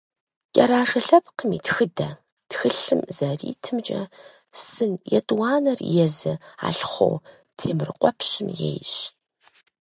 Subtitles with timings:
[0.53, 2.09] «КӀэрашэ лъэпкъым и тхыдэ»
[2.49, 4.01] тхылъым зэритымкӀэ,
[4.69, 6.33] сын етӀуанэр езы
[6.67, 7.11] Алъхъо
[7.57, 8.93] Темрыкъуэпщым ейщ.